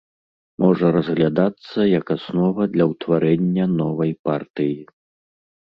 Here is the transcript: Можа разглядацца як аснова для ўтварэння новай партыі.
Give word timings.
Можа 0.63 0.87
разглядацца 0.95 1.79
як 1.99 2.05
аснова 2.17 2.61
для 2.75 2.85
ўтварэння 2.93 3.65
новай 3.79 4.11
партыі. 4.29 4.77